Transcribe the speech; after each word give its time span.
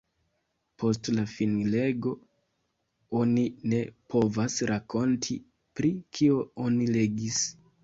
Post 0.83 1.09
la 1.17 1.25
finlego, 1.33 2.13
oni 3.21 3.45
ne 3.75 3.83
povas 4.15 4.57
rakonti, 4.73 5.39
pri 5.77 5.95
kio 6.19 6.43
oni 6.67 6.91
legis. 6.99 7.41